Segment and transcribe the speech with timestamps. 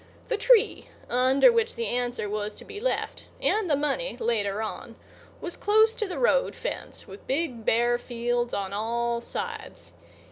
[0.29, 5.93] The tree under which the answer was to be left—and the money later on—was close
[5.93, 9.91] to the road fence with big, bare fields on all sides.